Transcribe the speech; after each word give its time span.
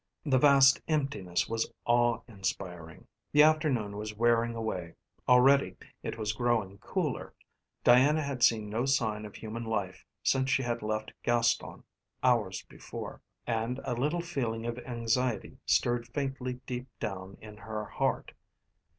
The 0.25 0.39
vast 0.39 0.81
emptiness 0.87 1.47
was 1.47 1.71
awe 1.85 2.21
inspiring. 2.27 3.05
The 3.33 3.43
afternoon 3.43 3.97
was 3.97 4.15
wearing 4.17 4.55
away; 4.55 4.95
already 5.29 5.75
it 6.01 6.17
was 6.17 6.33
growing 6.33 6.79
cooler. 6.79 7.35
Diana 7.83 8.23
had 8.23 8.41
seen 8.41 8.67
no 8.67 8.85
sign 8.87 9.25
of 9.25 9.35
human 9.35 9.63
life 9.63 10.03
since 10.23 10.49
she 10.49 10.63
had 10.63 10.81
left 10.81 11.13
Gaston 11.21 11.83
hours 12.23 12.63
before 12.63 13.21
and 13.45 13.79
a 13.83 13.93
little 13.93 14.21
feeling 14.21 14.65
of 14.65 14.79
anxiety 14.79 15.59
stirred 15.67 16.07
faintly 16.07 16.53
deep 16.65 16.87
down 16.99 17.37
in 17.39 17.57
her 17.57 17.85
heart. 17.85 18.33